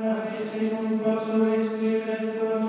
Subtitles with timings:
[0.00, 2.67] Arte se non posso vestire del tuo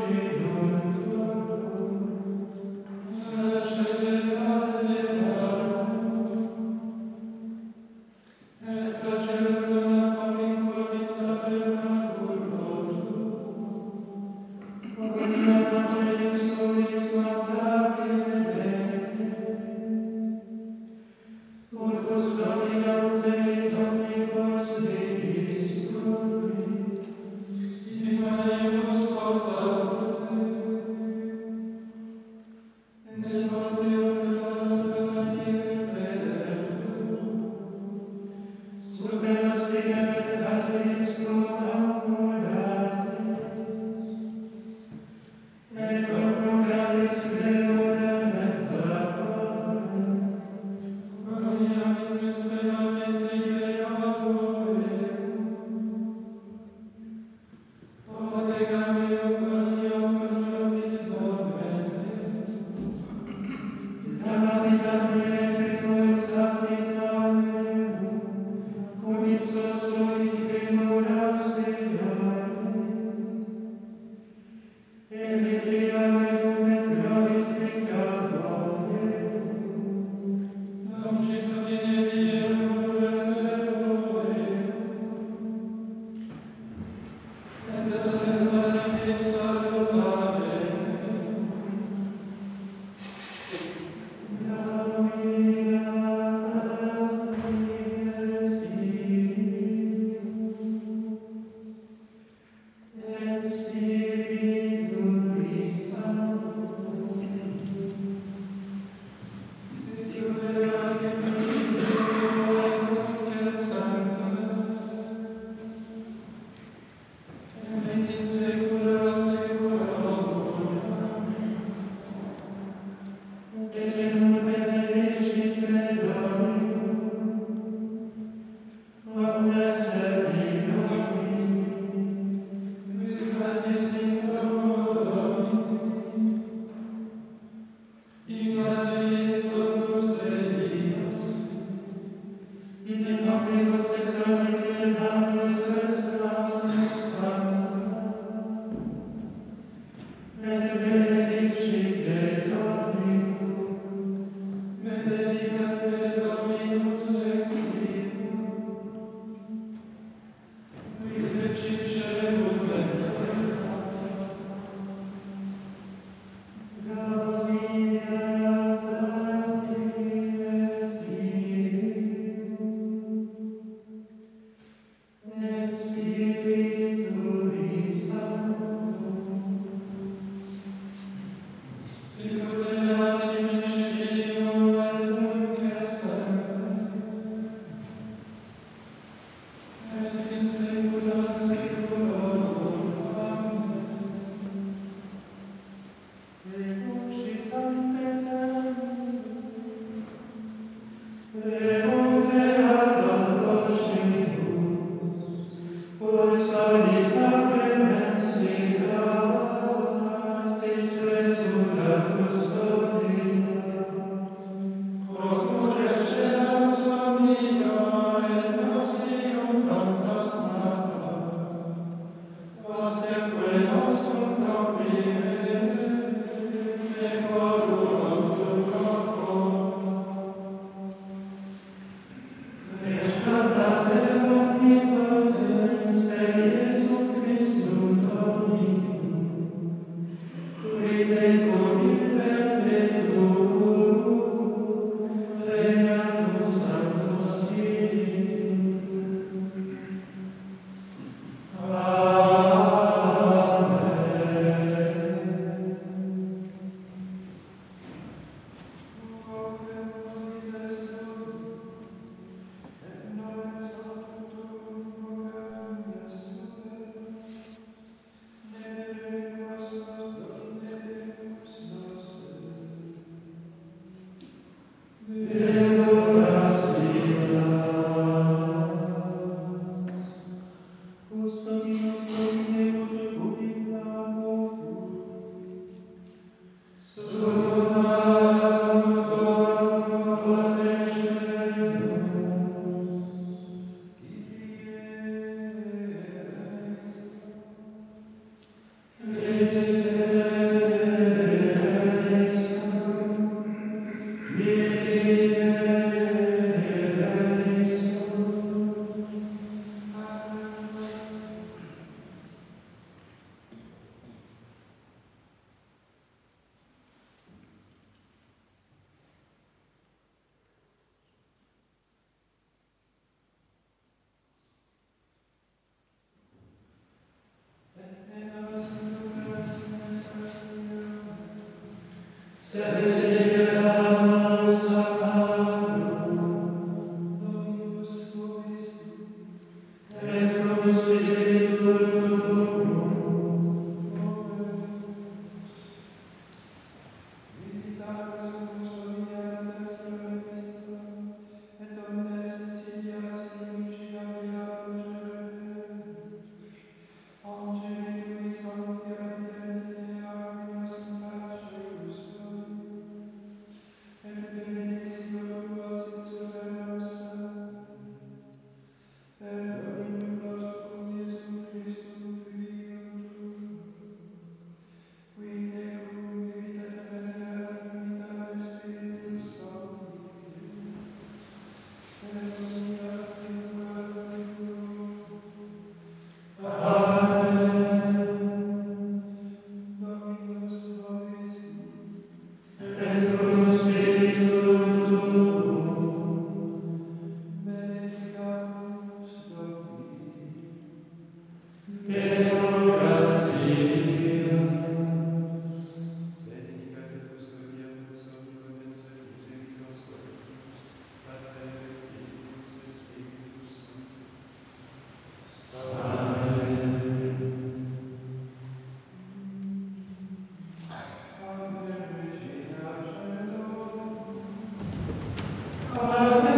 [425.81, 426.28] Amen.